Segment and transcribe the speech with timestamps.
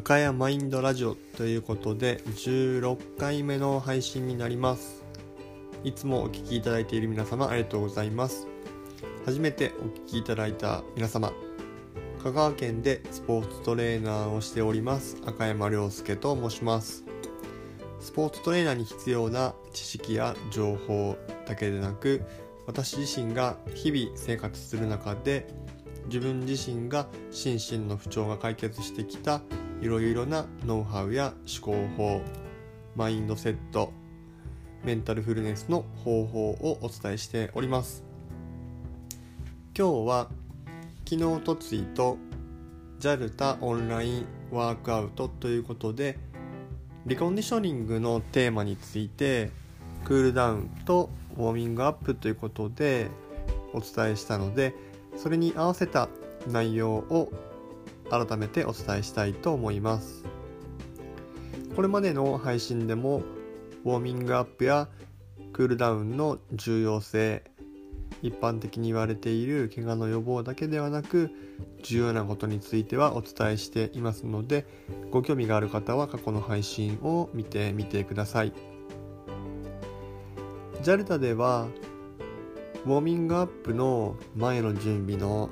[0.00, 5.04] 赤谷マインドラジオということで16回目の配信になります。
[5.84, 8.46] いつもお聞きいただいている皆様ありがとうございます。
[9.26, 11.34] 初めてお聞きいただいた皆様
[12.22, 17.04] 香川県でスポーツトレーナーをしております赤山亮介と申します。
[18.00, 22.22] スポーツトレーナーに必要な知識や情報だけでなく
[22.66, 25.46] 私自身が日々生活する中で
[26.06, 29.42] 自分自身が心身の不調が解決してきた
[29.80, 32.20] いろいろなノウハウや思考法
[32.96, 33.92] マインドセット
[34.84, 38.04] メンタルフルネスの方法をお伝えしております。
[39.76, 40.28] 今日は
[41.08, 42.18] 昨日とツイート
[42.98, 46.18] JAL タオンラインワークアウトということで
[47.06, 49.50] リコンディショニングのテーマについて
[50.04, 53.08] クールダウンとウォーミングアップということで
[53.72, 54.74] お伝えしたので
[55.16, 56.08] それに合わせた
[56.46, 57.32] 内容を
[58.10, 60.24] 改めてお伝えしたいと思います。
[61.74, 63.22] これまでの配信でも
[63.84, 64.88] ウォーミングアップや
[65.52, 67.44] クールダウンの重要性
[68.22, 71.30] 一般的に言われている怪我の予防だけではなく
[71.82, 74.66] 重要なことについてはお伝えしていますので
[75.10, 78.52] ご興味がある方は過去の配信を見てみてください。
[80.82, 81.66] JALTA では
[82.86, 85.50] ウォーミングアップの前の準備の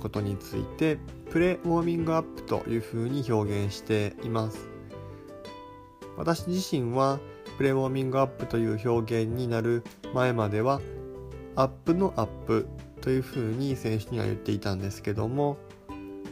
[0.00, 0.98] ことについて
[1.34, 4.68] プレウォーミングアップというふうに表現しています。
[6.16, 7.18] 私自身は
[7.58, 9.82] プレウォーミングアップという表現になる
[10.14, 10.80] 前までは
[11.56, 12.68] アップのアップ
[13.00, 15.56] というふうに選手には言っていたんですけども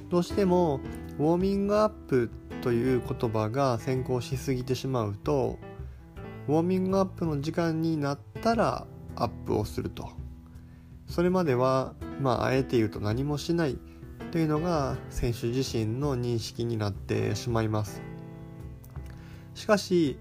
[0.09, 0.79] どうしても
[1.19, 2.31] ウォーミングアップ
[2.63, 5.59] という言葉が先行しすぎてしまうと
[6.47, 8.87] ウォーミングアップの時間になったら
[9.17, 10.11] アップをすると。
[11.09, 13.77] それまではまああえて言うと何もしない
[14.33, 18.03] というのが選手自身の認識になってしまいます。
[19.55, 20.17] しかし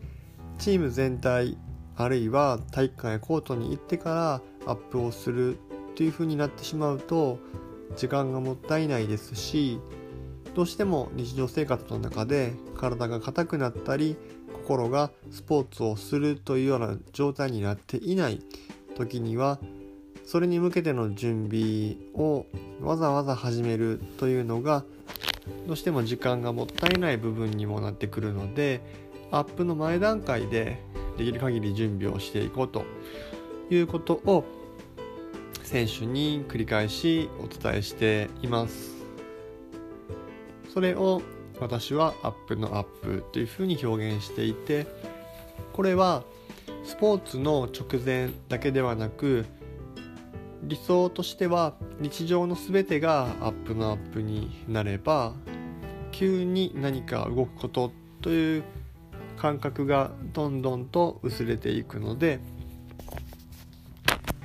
[0.59, 1.57] チーム全体
[1.95, 5.57] あるいは体育館やコートに行ってからアップをする
[5.95, 7.39] というふうになってしまうと
[7.95, 9.79] 時間がもったいないですし
[10.55, 14.17] どうしても日常生活の中で体が硬くなったり
[14.53, 18.41] 心がスポーツをするというような状態になっていない
[18.95, 19.59] 時には
[20.25, 22.45] それに向けての準備を
[22.81, 24.83] わざわざ始めるというのが
[25.67, 28.81] どうしても時間がもったいない部分にもなってくるので
[29.31, 30.79] アップの前段階で
[31.17, 32.85] できる限り準備をしていこうと
[33.69, 34.45] いうことを
[35.63, 38.91] 選手に繰り返しお伝えしています。
[40.73, 41.21] それを
[41.59, 44.87] 私はアップのアップというふうに表現していて
[45.73, 46.23] これは
[46.83, 49.45] スポーツの直前だけではなく
[50.63, 55.33] 理想としては日常の全てがアップのアップになれば
[56.11, 57.91] 急に何か動くこと
[58.21, 58.63] という
[59.37, 62.39] 感覚がどんどんと薄れていくので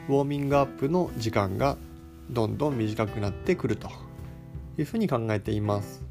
[0.08, 1.76] ウォーミングアップの時間が
[2.30, 3.90] どんどん短くなってくると
[4.78, 6.04] いうふうに考えています。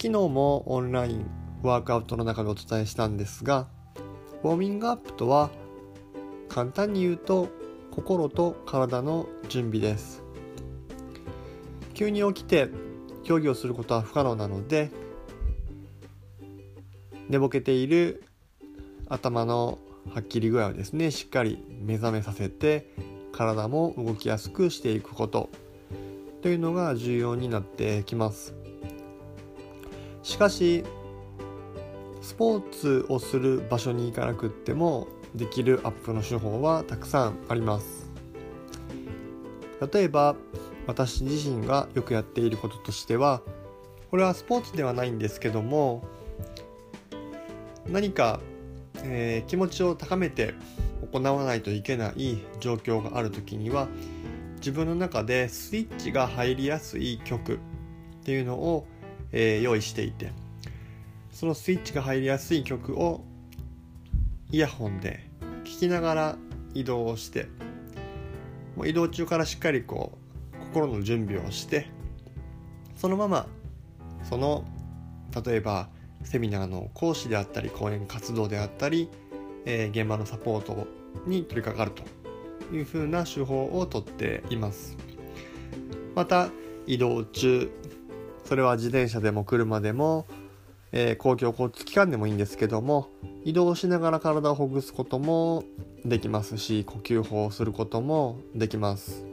[0.00, 1.26] 昨日もオンライン
[1.62, 3.66] ワークアウトの中でお伝えしたんですが
[4.44, 5.50] ウォーミングアップとは
[6.48, 7.48] 簡単に言うと
[7.98, 10.22] 心と体の準備です。
[11.94, 12.68] 急に起きて
[13.24, 14.92] 競技をすることは不可能なので
[17.28, 18.22] 寝ぼけている
[19.08, 19.80] 頭の
[20.14, 22.94] はっきり具合をですねしっかり目覚めさせて
[23.32, 25.50] 体も動きやすくしていくこと。
[26.40, 28.54] というのが重要になってきます。
[30.22, 30.84] しかし
[32.22, 38.10] スポーツをする場所に行かなくってもできるアップの手法はたくさんあります。
[39.92, 40.36] 例えば
[40.86, 43.42] 私自身がよくやっていることとしては
[44.10, 46.02] これはスポーツではないんですけども
[47.86, 48.40] 何か、
[49.04, 50.54] えー、気持ちを高めて
[51.12, 53.86] 行わないといけない状況がある時には
[54.56, 57.58] 自分の中でスイッチが入りやすい曲っ
[58.24, 58.86] ていうのを、
[59.32, 60.32] えー、用意していて
[61.30, 63.22] そのスイッチが入りやすい曲を
[64.50, 65.28] イヤホンで
[65.64, 66.38] 聴きながら
[66.74, 67.48] 移動をして
[68.76, 70.18] もう移動中からしっかりこ
[70.54, 71.88] う心の準備をして
[72.96, 73.46] そのまま
[74.22, 74.64] その
[75.44, 75.88] 例えば
[76.24, 79.08] セミナーの講師であったり講演活動であったり、
[79.64, 80.86] えー、現場のサポート
[81.26, 84.96] に取り掛かるというふうな手法をとっています。
[86.14, 86.50] また
[86.86, 87.70] 移動中
[88.48, 90.26] それは自転車でも車でも、
[90.92, 93.08] えー、公共交通機関でもいいんですけども
[93.44, 95.64] 移動しながら体をほぐすことも
[96.04, 99.26] できますし呼吸法をすることもできます。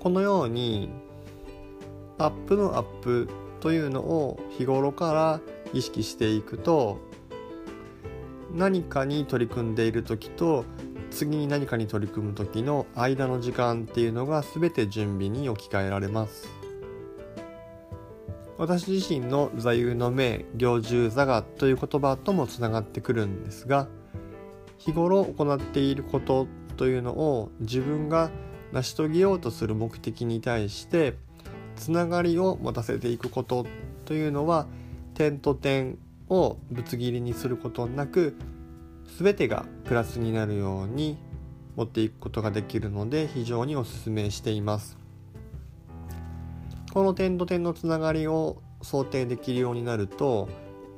[0.00, 0.88] このように
[2.16, 3.28] アップのアップ
[3.60, 5.40] というのを日頃から
[5.74, 6.98] 意識していくと
[8.54, 10.64] 何かに取り組んでいる時と
[11.10, 16.59] 次に何かに取り組む時の間の時間っていうのが全て準備に置き換えられます。
[18.60, 23.88] 私自身の座右の銘行住座がという言葉ともつながってくるんですが
[24.76, 26.46] 日頃行っていること
[26.76, 28.30] というのを自分が
[28.72, 31.14] 成し遂げようとする目的に対して
[31.74, 33.64] つながりを持たせていくこと
[34.04, 34.66] というのは
[35.14, 35.96] 点と点
[36.28, 38.36] をぶつ切りにすることなく
[39.18, 41.16] 全てがプラスになるように
[41.76, 44.99] 持っていくことができるので非常にお勧めしています。
[46.92, 50.48] この点と点のつながりを想定できるようになると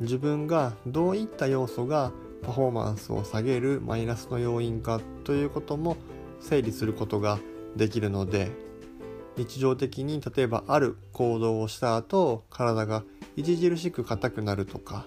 [0.00, 2.12] 自分がどういった要素が
[2.42, 5.96] パフォーマンスを下げるマイナスの要因かということも
[6.40, 7.38] 整理することが
[7.76, 8.50] できるので
[9.36, 13.04] 日常的に例えばある行動をした後体が
[13.38, 15.06] 著しく硬くなるとか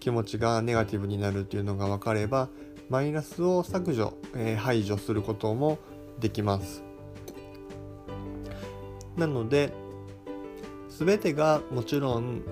[0.00, 2.48] 気持ちがネガティブになるっていうのが分かれば
[2.88, 5.78] マイナスを削除、えー、排除することも
[6.20, 6.91] できます。
[9.16, 9.72] なので
[10.88, 12.42] 全てがもちろん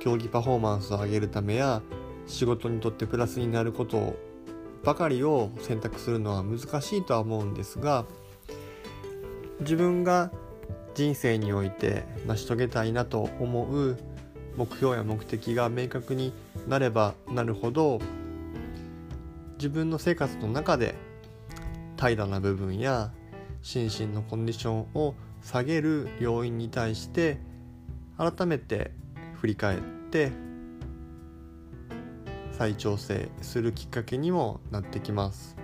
[0.00, 1.82] 競技パフォーマンスを上げるためや
[2.26, 4.16] 仕事にとってプラスになること
[4.82, 8.04] ばかりを選択するのは難しいとは思うんですが
[9.60, 10.30] 自分が
[10.94, 13.98] 人生において成し遂げたいなと思う
[14.56, 16.32] 目標や目的が明確に
[16.68, 17.98] なればなるほど
[19.56, 20.94] 自分の生活の中で
[21.96, 23.12] 怠惰な部分や
[23.62, 27.38] 心身のコンディションを下げる要因に対して
[28.16, 28.92] 改めて
[29.34, 29.80] 振り返っ
[30.10, 30.32] て
[32.50, 35.56] 再調整するきっかけにもなってきます。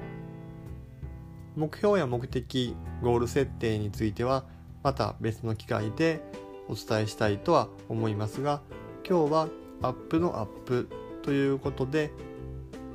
[1.56, 4.44] 目標や目的ゴール設定については
[4.82, 6.22] また別の機会で
[6.68, 8.62] お伝えしたいとは思いますが
[9.06, 9.48] 今日は
[9.82, 10.88] アップのアップ
[11.22, 12.12] ということで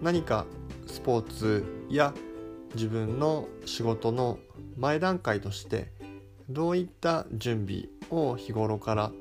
[0.01, 0.45] 何か
[0.87, 2.13] スポーツや
[2.75, 4.39] 自分の仕事の
[4.77, 5.91] 前段階として
[6.50, 9.12] どういった準備を日頃から？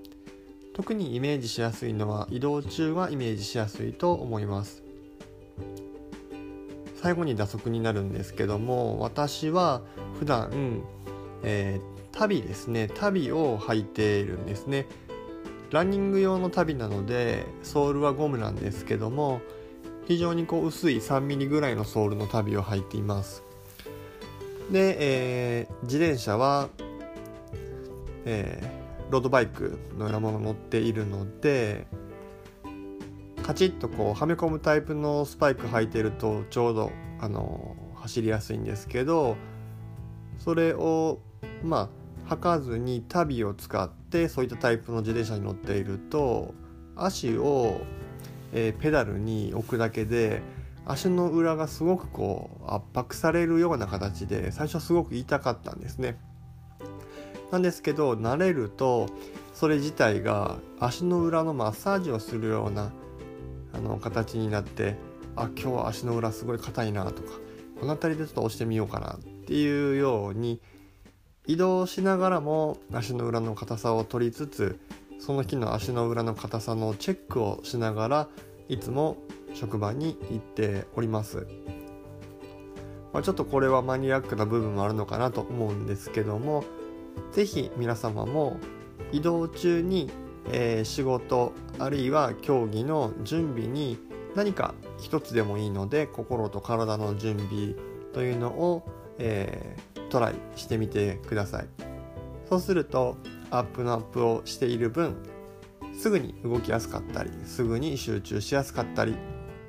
[0.75, 4.83] 特にイメージしやすいのは移動中はイメージしやすいと思います。
[6.97, 9.83] 最後に打足になるんですけども私は
[10.19, 10.83] 普段、
[11.43, 14.87] えー、足袋ですね足袋を履いているんですね。
[15.71, 19.41] ランニング用の足袋なのでソールはゴムなんですけども
[20.07, 23.43] 非常にこう薄い 3mm ぐらいのソールの足袋を履いています。
[24.71, 26.71] で、えー、自転車は、
[28.25, 31.87] えー、ロードバイクのようなもの乗っているので
[33.43, 39.37] カチッとこうはめ込むタイプのスパイク履いてるとちょうどあの走りやすいんですけど
[40.39, 41.21] それを
[41.63, 41.91] ま
[42.27, 46.55] あ履かずに足袋を使ってってそういったタイプの自転車に乗っていると
[46.95, 47.81] 足を、
[48.53, 50.41] えー、ペダルに置くだけで
[50.87, 56.21] 足の裏がすごくこう圧迫されるような形で最初はすごく痛かったんですね。
[57.51, 59.09] なんですけど慣れると
[59.53, 62.93] それ自体が足の裏のマッサージをするような
[63.73, 64.97] あの形になって
[65.37, 67.33] あ今日は足の裏すごい硬いなとか
[67.79, 70.61] この辺りでちょっと押してみようかなっていうように
[71.47, 74.81] 移動しながらも足の裏の硬さを取りつつ
[75.19, 78.29] その日の足の裏の硬さのチェックをしながら
[78.69, 79.17] いつも
[79.55, 81.47] 職場に行っております、
[83.13, 86.65] まあ、ちょっとこれはマニアックな部分もあるのかなと思うんですけども
[87.33, 88.59] 是非皆様も
[89.13, 90.11] 移動中に、
[90.51, 93.99] えー、仕事あるいは競技の準備に
[94.35, 97.75] 何か一つでもいいので心と体の準備
[98.13, 101.67] というのを、えートライしてみてください。
[102.49, 103.17] そうすると
[103.51, 105.17] アップのアップをしている分
[105.99, 109.17] すぐに動きやすかったりすぐに集中しやすかったり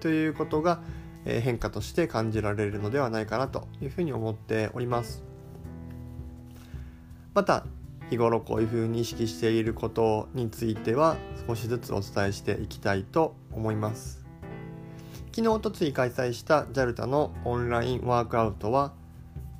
[0.01, 0.81] ということが
[1.23, 5.23] 変化として感じられるのではないかなというふうに思っております。
[7.35, 7.65] また
[8.09, 14.25] 日頃こういうふうに意識していることについては少しずつお伝えしていきたいと思います。
[15.31, 18.93] 昨日おとつい開催した JALTA のオンラインワークアウトは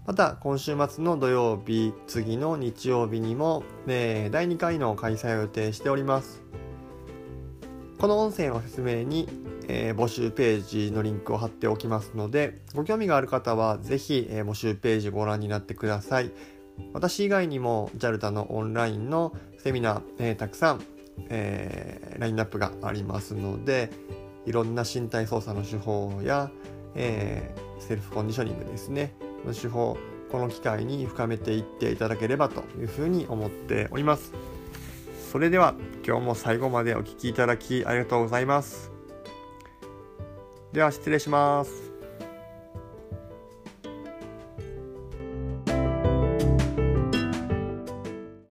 [0.05, 6.44] また今週末の土曜日次の日曜日にも、えー、第2回の開催を予定しております。
[7.98, 9.27] この音声の説明に、
[9.67, 16.32] えー、募集ページのリンクを貼っておきますのでご興味がある方は是非、えー、募集ページご覧になってください。
[16.94, 20.82] 私以外にも JALTA のオンラインのセミナー、えー、たくさん、
[21.29, 23.89] えー、ラインナップがありますので
[24.46, 26.51] いろんな身体操作の手法や、
[26.96, 29.13] えー、セルフコンディショニングですね。
[29.46, 29.98] の手法
[30.32, 34.34] この機会に深めていっていただければというふうに思っております。
[35.32, 38.91] それでは今日も最後までお聴きいただきありがとうございます。
[40.72, 41.85] では失礼します。